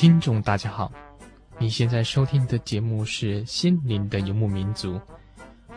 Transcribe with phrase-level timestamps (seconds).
[0.00, 0.90] 听众大家好，
[1.58, 4.94] 你现在收听的节目是《心灵的游牧民族》，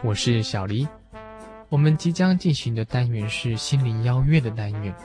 [0.01, 0.87] 我是小黎。
[1.67, 4.95] 我们即将进行的单元是心灵邀约的单元。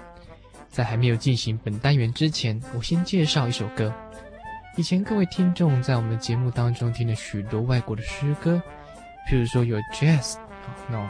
[0.69, 3.93] 在还没有进行本单元之前，我先介绍一首歌。
[4.77, 8.63] 以前各位听众在我们的节目当中听了许多外国的诗歌，
[9.29, 10.37] 譬如说有 jazz
[10.87, 11.09] 那种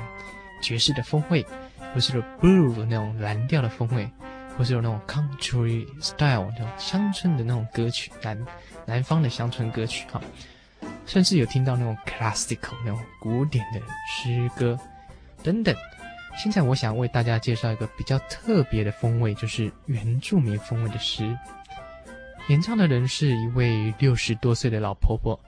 [0.63, 1.45] 爵士的风味，
[1.93, 4.11] 或是有 blue 那种蓝调的风味。
[4.59, 8.47] 或是有那种 country style 那种乡村的那种歌曲，南
[8.85, 10.21] 南方的乡村歌曲哈，
[11.07, 13.81] 甚至有听到那种 classical 那种古典的
[14.11, 14.77] 诗歌
[15.45, 15.73] 等等。
[16.37, 21.39] 现在我想为大家介绍一个比较特别的风味，就是原住民风味的诗。
[22.49, 25.39] 演唱的人是一位六十多岁的老婆婆，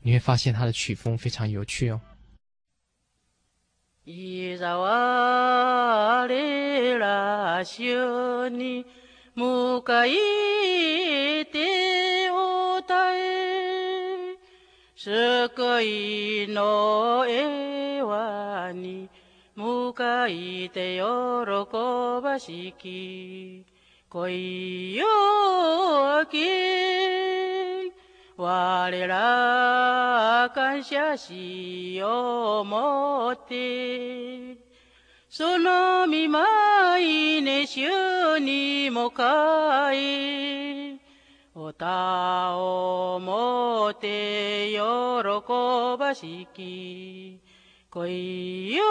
[0.00, 2.00] 你会发现她的曲风非常有趣哦。
[4.04, 6.34] 伊扎瓦里
[7.64, 8.86] 主に
[9.34, 10.12] 向かい
[11.52, 14.36] ておたえ、
[14.96, 19.08] 救いの栄和に
[19.54, 21.02] 向かいて喜
[22.22, 23.64] ばしき、
[24.08, 25.06] 恋よ
[26.30, 26.38] き、
[28.36, 34.65] 我ら感謝しようもって、
[35.28, 41.00] その见舞いね主にもかい
[41.54, 44.78] 歌をもて喜
[45.98, 47.40] ばしき
[47.90, 48.84] 恋を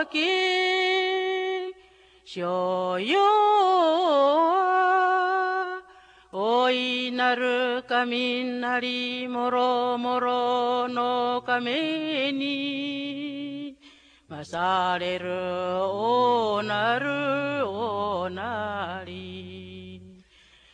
[0.00, 1.74] 明け
[2.24, 3.16] 所有
[6.32, 12.89] 大いなる雷もろもろの亀に
[14.39, 15.29] 胜れる
[15.83, 20.01] おなるおなり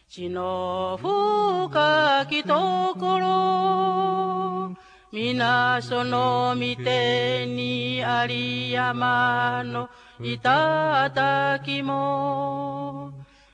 [0.09, 4.75] 地の深きところ
[5.11, 9.89] 皆その御手にあり山の
[10.19, 13.11] 顶も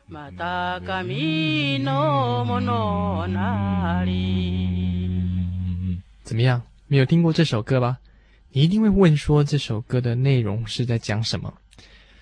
[0.08, 6.02] また神のもの那里。
[6.24, 6.62] 怎么样？
[6.88, 7.98] 没有听过这首歌吧？
[8.55, 11.51] 你一定会问说，这首歌的内容是在讲什么？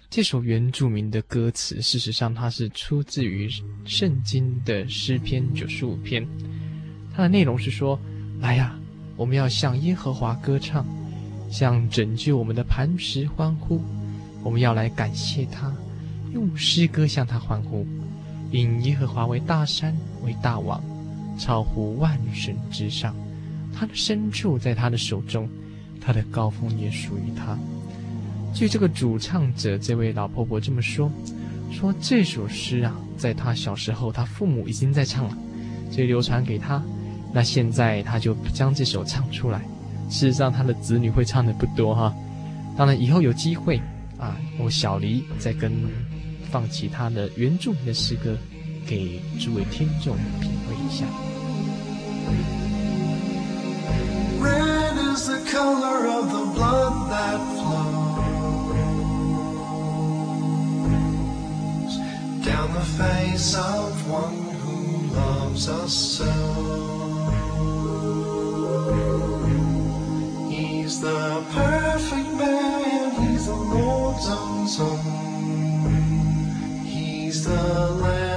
[0.09, 3.51] 这首原住民的歌词，事实上它是出自于
[3.85, 6.25] 圣经的诗篇九十五篇。
[7.13, 7.99] 它的内容是说：
[8.39, 8.79] 来呀，
[9.17, 10.87] 我们要向耶和华歌唱，
[11.51, 13.83] 向拯救我们的磐石欢呼，
[14.45, 15.75] 我们要来感谢他。
[16.33, 17.85] 用诗歌向他欢呼，
[18.53, 20.81] 引耶和华为大山，为大王，
[21.37, 23.17] 超乎万神之上。
[23.75, 25.49] 他的深处在他的手中，
[26.01, 27.59] 他的高峰也属于他。
[28.55, 31.11] 据这个主唱者这位老婆婆这么说，
[31.71, 35.37] 说这首诗啊，在他小时候，他父母已经在唱了，
[35.91, 36.83] 所以流传给他。
[37.33, 39.61] 那现在他就将这首唱出来。
[40.09, 42.15] 事实上，他的子女会唱的不多哈。
[42.77, 43.81] 当然，以后有机会
[44.19, 45.71] 啊，我小黎再跟。
[46.51, 48.37] 放其他的原住民的诗歌，
[48.85, 51.07] 给诸位听众品味一下。
[55.61, 58.01] color of the blood that flows
[62.47, 64.79] down the face of one who
[65.15, 66.33] loves us so.
[70.49, 74.99] He's the perfect man, he's the Lord's own son,
[76.87, 77.63] he's the
[78.03, 78.30] Lamb.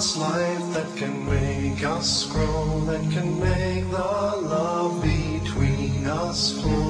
[0.00, 6.89] us life, that can make us grow, that can make the love between us flow.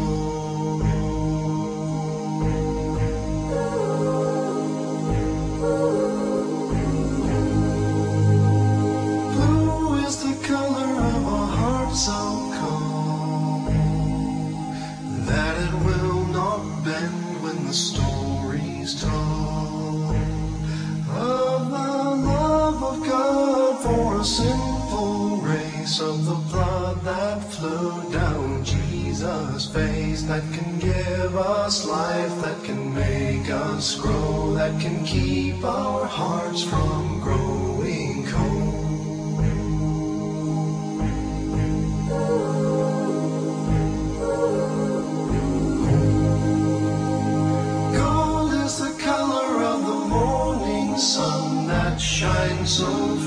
[24.25, 32.41] sinful race of the blood that flowed down Jesus' face, that can give us life,
[32.43, 38.77] that can make us grow, that can keep our hearts from growing cold.
[47.97, 53.20] Gold is the color of the morning sun that shines so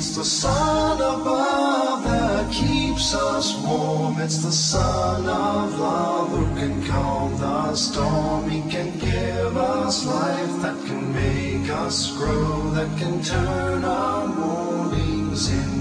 [0.00, 4.18] it's the sun above that keeps us warm.
[4.18, 8.48] It's the sun of love who can calm the storm.
[8.48, 15.50] He can give us life that can make us grow, that can turn our mornings
[15.50, 15.79] into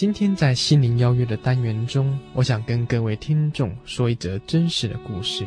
[0.00, 5.46] 今天在心灵邀约的单元中，我想跟各位听众说一则真实的故事。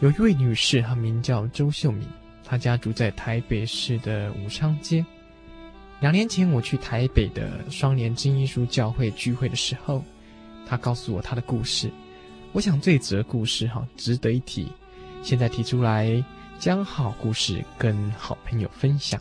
[0.00, 2.04] 有一位女士，她名叫周秀敏，
[2.42, 5.06] 她家住在台北市的武昌街。
[6.00, 10.02] 两年前我去台北的双联真耶稣教会聚会的时候，
[10.66, 11.88] 她告诉我她的故事。
[12.50, 14.66] 我想这则故事哈值得一提，
[15.22, 16.10] 现在提出来，
[16.58, 19.20] 将好故事跟好朋友分享。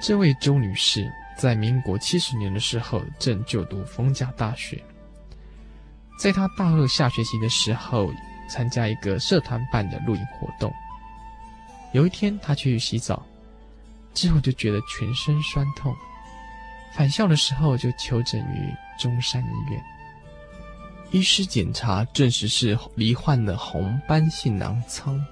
[0.00, 4.82] 这位周女士在民国七十年的时候正就读丰甲大学，
[6.18, 8.10] 在她大二下学期的时候，
[8.48, 10.72] 参加一个社团办的露营活动。
[11.92, 13.26] 有一天，她去洗澡，
[14.14, 15.94] 之后就觉得全身酸痛，
[16.94, 19.84] 返校的时候就求诊于中山医院。
[21.10, 25.22] 医师检查证实是罹患了红斑性囊疮，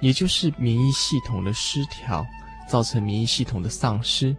[0.00, 2.26] 也就是免疫系统的失调。
[2.68, 4.34] 造成免疫系统的丧失，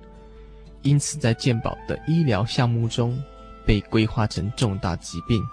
[0.82, 3.18] 因此在健保的医疗项目中
[3.66, 5.44] 被规划成重大疾病。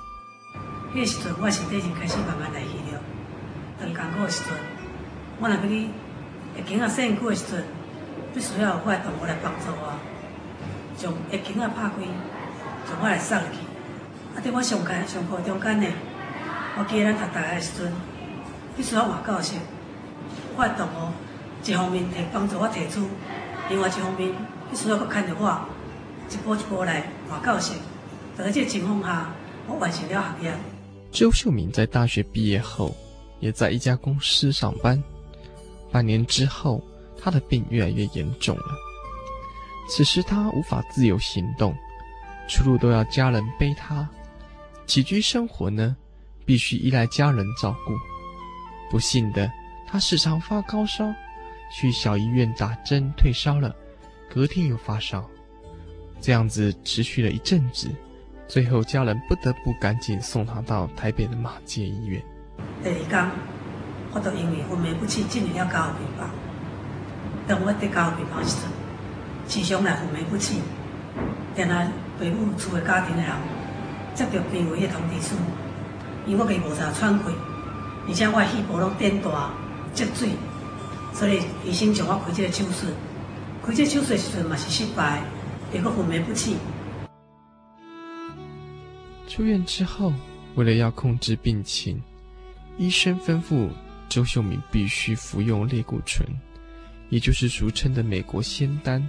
[0.94, 3.00] 那时阵我身体已经开始慢慢来去了，
[3.80, 4.52] 当艰苦的时阵，
[5.40, 5.88] 我若要去
[6.54, 7.64] 会经啊身躯的时阵，
[8.34, 9.98] 必须要有活动我来帮助我，
[10.96, 11.96] 将会经啊拍开，
[12.86, 13.58] 将我来送去。
[14.34, 15.86] 啊，在我上课上课中间呢，
[16.78, 17.92] 我记得咱读大学的时阵，
[18.76, 19.54] 必须要换教室，
[20.56, 21.12] 活动哦。
[21.64, 23.08] 一方面提帮助我提出，
[23.68, 24.32] 另外一方面
[24.70, 25.60] 必须要搁看着我
[26.30, 27.74] 一步一步来换教室。
[28.36, 29.30] 在这个情况下，
[29.68, 30.54] 我完成了学业。
[31.12, 32.94] 周秀敏在大学毕业后，
[33.38, 35.00] 也在一家公司上班。
[35.90, 36.82] 半年之后，
[37.20, 38.64] 她的病越来越严重了。
[39.88, 41.74] 此时她无法自由行动，
[42.48, 44.08] 出入都要家人背她。
[44.86, 45.94] 起居生活呢，
[46.44, 47.92] 必须依赖家人照顾。
[48.90, 49.50] 不幸的，
[49.86, 51.04] 她时常发高烧。
[51.74, 53.74] 去小医院打针退烧了，
[54.32, 55.24] 隔天又发烧，
[56.20, 57.88] 这样子持续了一阵子，
[58.46, 62.22] 最后家人不得不赶紧送他到台北的马偕医院。
[62.82, 63.30] 第二天，
[64.12, 66.28] 我都因为昏迷不起进入了加护病房。
[67.48, 68.66] 当我在加护病房时，
[69.48, 70.60] 时常来昏迷不起，
[71.56, 73.32] 然后陪母厝的家庭的人
[74.14, 75.34] 接到病危的通知书，
[76.26, 77.24] 因为我给无啥喘气，
[78.06, 79.50] 而且我的肺部拢变大
[79.94, 80.28] 积水。
[81.12, 82.86] 所以医生叫我开这个手术，
[83.64, 85.22] 开这个手术的时阵嘛是失败，
[85.72, 86.56] 也个昏迷不起。
[89.28, 90.12] 出院之后，
[90.56, 92.02] 为了要控制病情，
[92.78, 93.68] 医生吩咐
[94.08, 96.26] 周秀敏必须服用类固醇，
[97.08, 99.02] 也就是俗称的美国仙丹。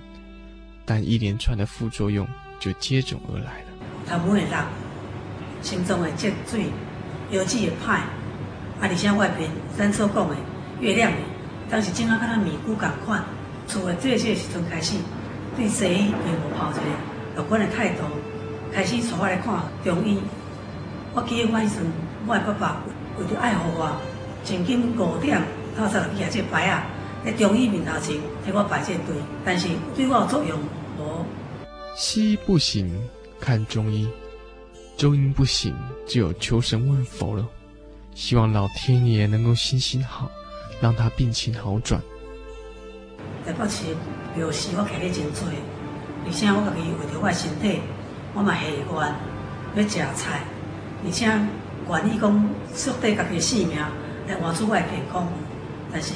[0.86, 2.28] 但一连串的副作用
[2.60, 3.68] 就接踵而来了。
[4.06, 4.66] 头毛会落，
[5.62, 6.66] 心脏会积水，
[7.32, 8.10] 腰子会歹，啊，
[8.82, 10.36] 而且外边咱所讲的
[10.82, 11.12] 月亮。
[11.74, 13.24] 当时正好跟他米姑共款，
[13.68, 14.94] 厝的这些时阵开始，
[15.58, 16.82] 对西医并无抱一个
[17.36, 18.04] 乐观的态度，
[18.72, 20.20] 开始带我来看中医。
[21.16, 21.84] 我记得我迄阵，
[22.28, 22.84] 我的爸爸
[23.18, 23.92] 为着爱护我，
[24.44, 25.42] 曾经五点
[25.76, 26.86] 透早就起来这牌啊，
[27.26, 30.56] 在中医面头前替我排这队，但是对我有作用
[31.00, 31.26] 无。
[31.96, 32.88] 西医不行，
[33.40, 34.08] 看中医。
[34.96, 35.76] 中医不行，
[36.06, 37.44] 只有求神问佛了，
[38.14, 40.30] 希望老天爷能够行行好，
[40.82, 42.02] 让他病情好转。
[43.46, 43.84] 台北市
[44.36, 45.44] 庙事我看得真多，
[46.26, 47.82] 而且我家己为着我的身体，
[48.34, 48.62] 我嘛下
[49.76, 50.42] 愿要食菜，
[51.04, 53.78] 而且愿意讲舍掉家己性命
[54.28, 55.28] 来换取我的健康，
[55.92, 56.14] 但是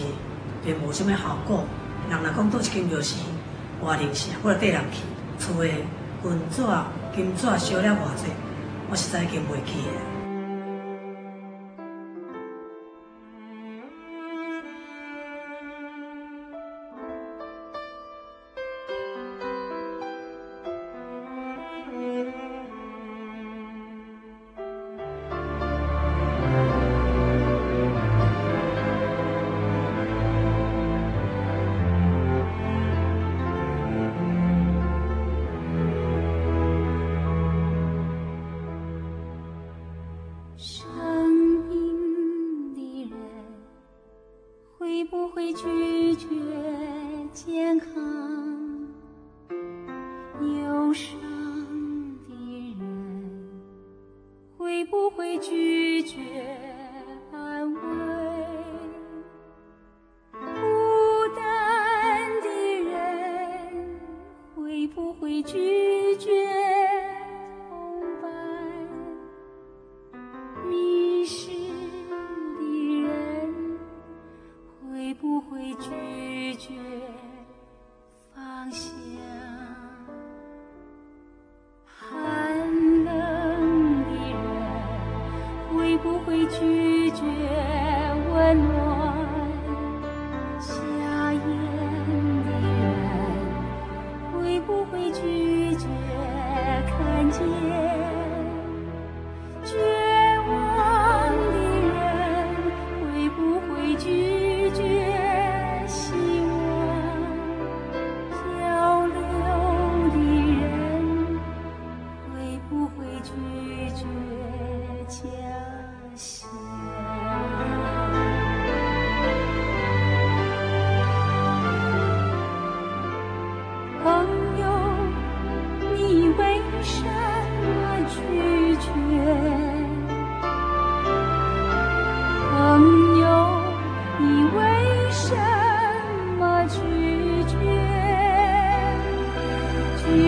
[0.64, 1.66] 并无什么效果。
[2.10, 3.16] 人若讲倒一间庙事，
[3.82, 5.04] 活灵性，我就跟人去，
[5.38, 6.64] 厝的银纸、
[7.14, 8.32] 金纸烧了偌济，
[8.90, 9.60] 我实在已经袂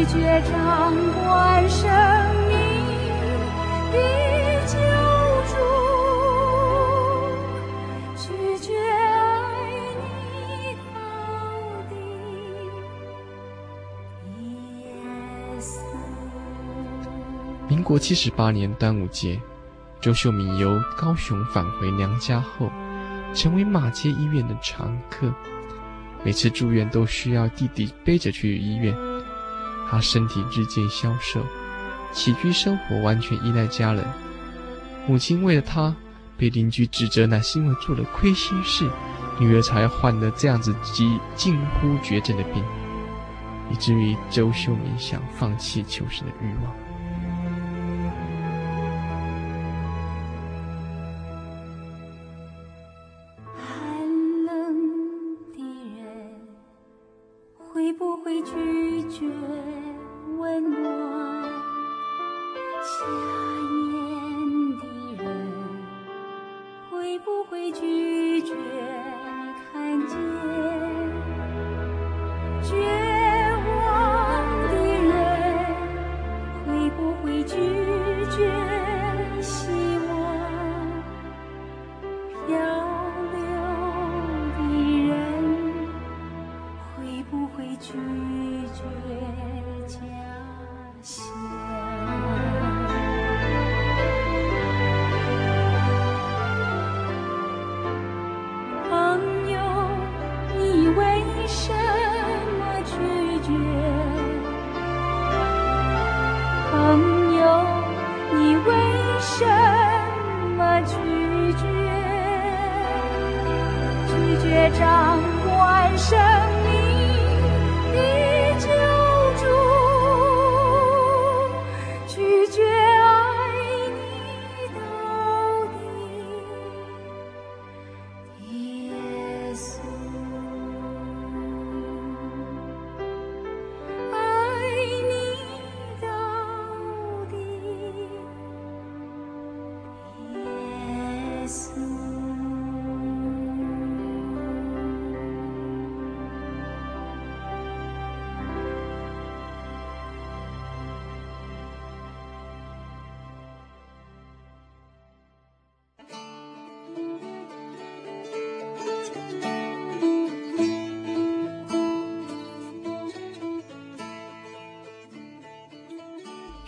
[0.10, 0.50] 记了。
[1.70, 2.19] 民
[17.90, 19.42] 国七十八年端午节，
[20.00, 22.72] 周秀敏由高雄返回娘家后，
[23.34, 25.34] 成为马街医院的常客。
[26.24, 28.96] 每次住院都需要弟弟背着去医院。
[29.90, 31.44] 他身体日渐消瘦，
[32.12, 34.06] 起居生活完全依赖家人。
[35.08, 35.96] 母亲为了他，
[36.38, 38.88] 被邻居指责乃是因为做了亏心事，
[39.40, 42.64] 女儿才患得这样子几近乎绝症的病，
[43.72, 46.89] 以至于周秀敏想放弃求生的欲望。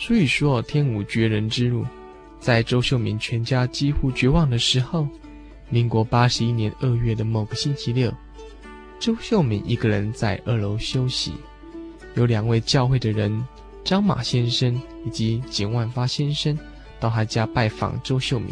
[0.02, 1.86] 所以说，天无绝人之路。
[2.40, 5.08] 在周秀敏全家几乎绝望的时候，
[5.70, 8.12] 民国八十一年二月的某个星期六，
[9.00, 11.34] 周秀敏一个人在二楼休息，
[12.16, 13.46] 有两位教会的人
[13.84, 14.74] 张马先生
[15.06, 16.58] 以及简万发先生
[17.00, 18.52] 到他家拜访周秀敏，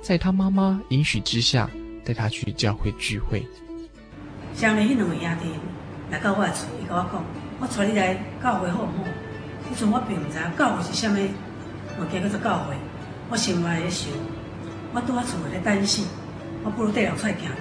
[0.00, 1.68] 在他妈妈允许之下，
[2.06, 3.46] 带他去教会聚会。
[4.54, 5.50] 乡里迄两位兄弟
[6.10, 7.22] 来到我厝，伊跟我讲
[7.60, 8.88] ：“我带你来教会好唔？”
[9.70, 11.30] 迄阵我并唔知教会是虾米
[11.98, 12.74] 物件，叫做教会。
[13.30, 14.10] 我心内咧想，
[14.92, 16.06] 我拄仔厝咧担心，
[16.62, 17.54] 我不如带人出来行行。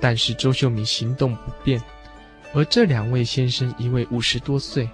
[0.00, 1.80] 但是周秀敏行动不便，
[2.52, 4.88] 而这两位先生，一位五十多岁，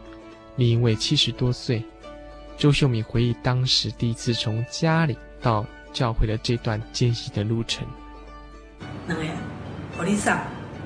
[0.56, 1.84] 另一位七十多岁。
[2.56, 7.84] 周秀敏回忆当时第一次从家里到教会的这段艰辛的路程。
[9.08, 9.24] 两个，
[9.98, 10.32] 互你送，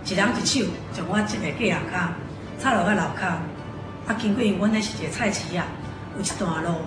[0.06, 0.64] 一人一手
[0.94, 2.08] 从我这个计程车
[2.58, 3.36] 插落个楼骹，
[4.06, 5.56] 啊，经过阮那是一个菜市仔，
[6.16, 6.78] 有一段路，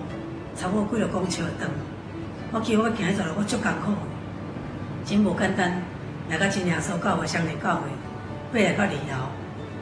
[0.56, 1.68] 差不多几落公尺长。
[2.50, 3.92] 我记得我行迄条路，我足艰苦，
[5.04, 5.82] 真无简单。
[6.30, 7.82] 来到真耶稣教会、相连教会，
[8.52, 9.28] 爬来到二楼，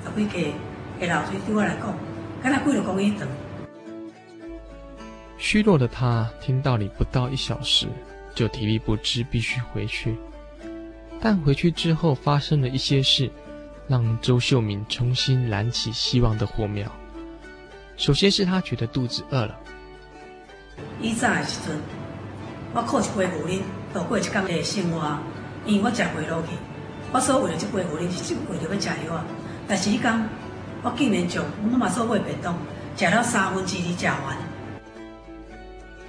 [0.05, 0.53] 十几阶，
[1.07, 1.95] 下楼梯对我来讲，
[2.43, 3.29] 敢若几落公里长。
[5.37, 7.87] 虚弱的他听道理不到一小时
[8.35, 10.17] 就体力不支，必须回去。
[11.21, 13.31] 但回去之后发生了一些事，
[13.87, 16.91] 让周秀敏重新燃起希望的火苗。
[17.99, 19.59] 首先是他觉得肚子饿了。
[21.03, 21.77] 以前的时阵。
[22.75, 23.59] 我靠一杯牛奶
[23.95, 25.19] 度过一天的生活，
[25.65, 26.49] 因为我食袂落去。
[27.11, 29.25] 我所为了这杯牛奶是为了要食药啊。
[29.67, 30.29] 但是迄天，
[30.83, 32.55] 我竟然将我妈妈所买便当
[32.95, 34.37] 食了三分之二食完。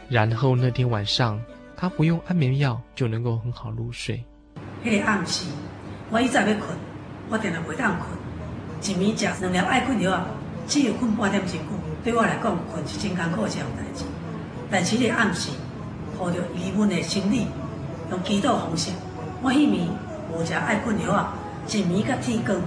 [0.10, 1.42] 然后那天晚上，
[1.78, 4.22] 他不用安眠药就能够很好入睡。
[4.84, 5.46] 迄个暗时，
[6.12, 6.78] 我一早要困，
[7.30, 8.10] 我定定袂当困。
[8.82, 10.26] 一暝食两粒爱困药，
[10.70, 11.58] 只有困半点钟，
[12.04, 14.06] 对我来讲，困是真艰苦的一样代志。
[14.72, 15.50] 但是你暗时。
[16.20, 17.48] 抱着疑问的心理，
[18.12, 18.92] 用祈祷方式，
[19.42, 19.88] 我迄暝
[20.34, 21.34] 无食爱困药啊，
[21.66, 22.58] 一暝到天光。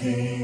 [0.00, 0.39] King.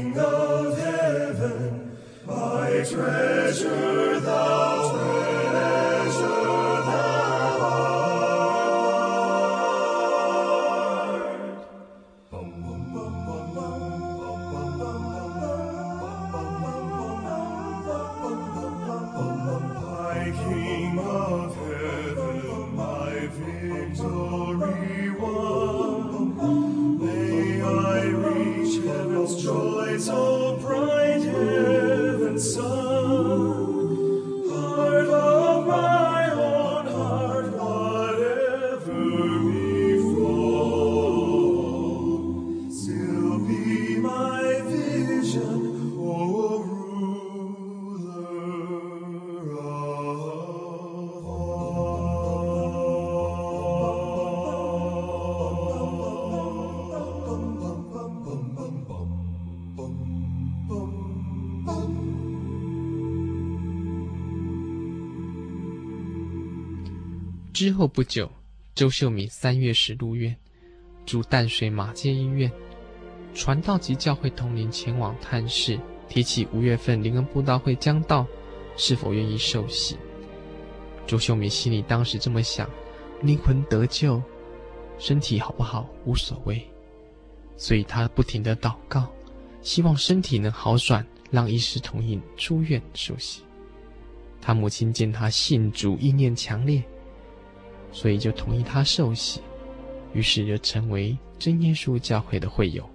[67.57, 68.29] 之后不久，
[68.75, 70.37] 周秀敏三月时入院，
[71.07, 72.51] 住淡水马偕医院。
[73.33, 78.27] 传道及教会同龄前往探视，提起五月份灵恩布道会将到，
[78.75, 79.97] 是否愿意受洗？
[81.07, 82.69] 周秀敏心里当时这么想：
[83.23, 84.21] 灵魂得救，
[84.99, 86.63] 身体好不好无所谓。
[87.57, 89.11] 所以她不停地祷告，
[89.63, 93.41] 希望身体能好转，让医师同意出院受洗。
[94.39, 96.83] 他母亲见他信主意念强烈，
[97.91, 99.41] 所以就同意他受洗，
[100.13, 102.87] 于是就成为真耶稣教会的会友。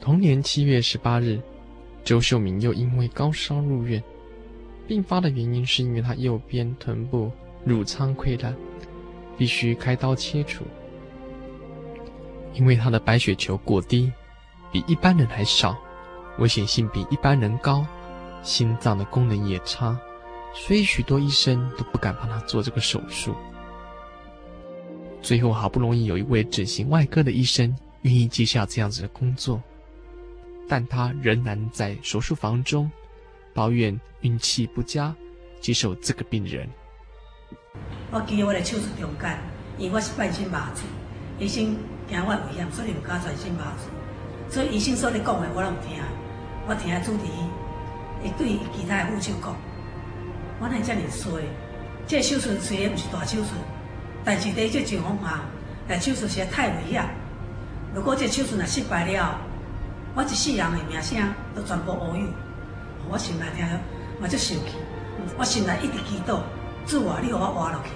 [0.00, 1.40] 同年七月十八日，
[2.04, 4.02] 周秀明又因为高烧入院，
[4.86, 7.30] 病发的原因是因为他右边臀部
[7.64, 8.54] 乳疮溃烂，
[9.36, 10.64] 必须开刀切除。
[12.54, 14.10] 因为他的白血球过低，
[14.72, 15.76] 比一般人还少，
[16.38, 17.86] 危险性比一般人高，
[18.42, 19.98] 心脏的功能也差。
[20.52, 23.34] 所以许多医生都不敢帮他做这个手术。
[25.22, 29.62] 最后好不容易有一位整形外科的医生愿意接下这样子的工作，
[30.68, 32.90] 但他仍然在手术房中
[33.52, 35.14] 抱怨运气不佳，
[35.60, 36.68] 接受这个病人。
[38.10, 39.38] 我记得我的手术中间，
[39.78, 40.84] 因为我是半身麻醉，
[41.38, 41.76] 医生
[42.08, 43.88] 惊我危险，所以不敢全身麻醉。
[44.48, 46.02] 所以医生说的讲的我拢听，
[46.66, 47.44] 我听主治医，
[48.22, 49.54] 会对其他的护士讲。
[50.60, 51.44] 我哪会这么衰？
[52.06, 53.54] 这个手术虽然不是大手术，
[54.24, 55.40] 但是在这情况下，
[55.88, 57.04] 来手术实在太危险。
[57.94, 59.38] 如果这手术若失败了，
[60.14, 61.18] 我一世人的名声
[61.54, 62.26] 都全部乌有。
[63.08, 63.66] 我心内听，
[64.20, 64.76] 我就生气，
[65.38, 66.40] 我心内一直祈祷，
[66.86, 67.90] 祝我，你给我活落去。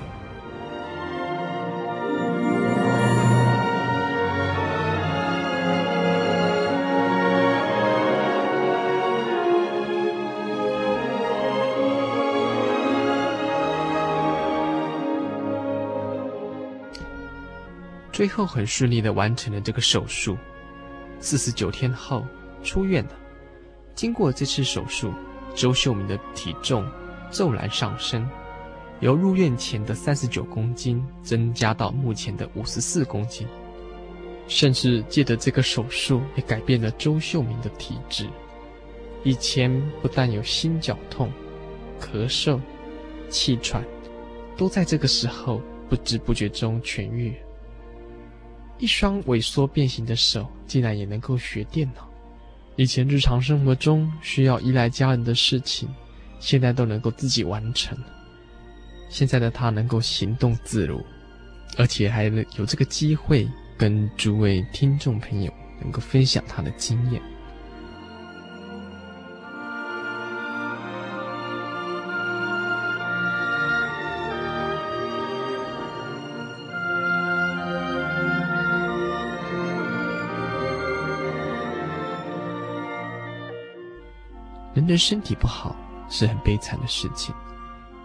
[18.14, 20.38] 最后很顺利的完成了这个手术，
[21.18, 22.24] 四十九天后
[22.62, 23.10] 出院了。
[23.96, 25.12] 经过这次手术，
[25.52, 26.88] 周秀明的体重
[27.32, 28.24] 骤然上升，
[29.00, 33.48] 由入院前的三十九公斤增加到目前的五十四公斤。
[34.46, 38.28] 甚至借着这个手术，也改变了周秀明的体质。
[39.24, 41.32] 以前不但有心绞痛、
[42.00, 42.60] 咳嗽、
[43.28, 43.84] 气喘，
[44.56, 47.34] 都在这个时候不知不觉中痊愈。
[48.78, 52.08] 一双萎缩变形的手，竟然也能够学电脑。
[52.76, 55.88] 以前日常生活中需要依赖家人的事情，
[56.40, 57.96] 现在都能够自己完成。
[59.08, 61.00] 现在的他能够行动自如，
[61.76, 67.22] 而且还能有这个机会跟诸位听众朋友能够分享他的经验。
[84.86, 85.74] 人身体不好
[86.08, 87.34] 是很悲惨的事情，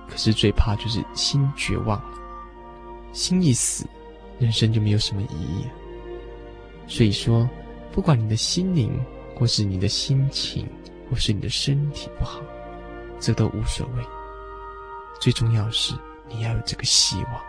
[0.08, 2.18] 可是最怕就是心绝望了，
[3.14, 3.86] 心一死，
[4.40, 5.72] 人生就没有什么意义了。
[6.88, 7.48] 所以说，
[7.92, 8.92] 不管你的心灵，
[9.38, 10.68] 或是你的心情，
[11.10, 12.42] 或是你的身体不好，
[13.20, 14.04] 这都无所谓。
[15.20, 15.94] 最重要是
[16.28, 17.49] 你要有这个希望。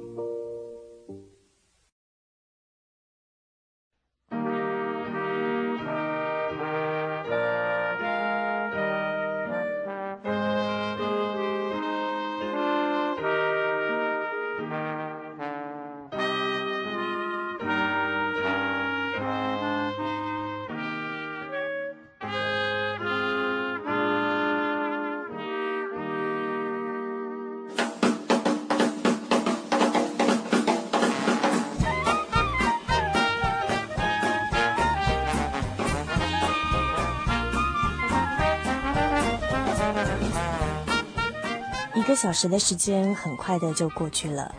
[41.93, 44.55] 一个小时的时间很快的就过去了，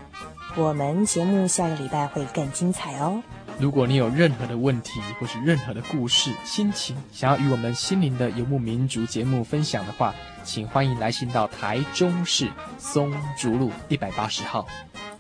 [0.55, 3.23] 我们节目下个礼拜会更精彩哦。
[3.59, 10.15] 如果你有任何的问题或是任何的故事、心情，想要与我们心灵的游牧民族节目分享的话，
[10.45, 14.67] 请欢迎来信到台中市松竹路一百八十号，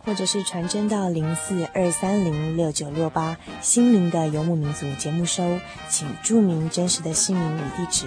[0.05, 8.07] 或者是传真到零四二三零六九六八，心灵的游牧民族节目收，请注明真实的姓名与地址。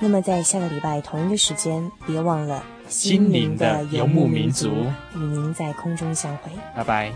[0.00, 4.68] 那么在下个礼拜同一个时间，别忘了心灵的游牧民族
[5.14, 7.10] 与您在空中相会，拜拜。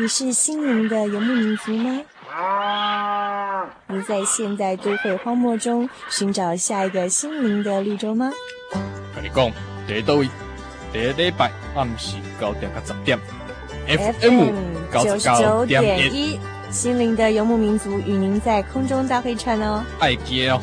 [0.00, 2.00] 你是心灵的游牧民族吗？
[3.88, 8.30] 你在现代都会荒漠中寻找下一个心灵的绿洲吗？
[9.12, 9.50] 跟你讲，
[9.88, 10.28] 第一位，
[10.92, 13.18] 第一礼拜暗时九点到十点
[13.88, 14.52] ，FM
[14.92, 16.38] 九十九点一，
[16.70, 20.62] 心灵的游牧民族与您在空中大会串哦，爱接哦。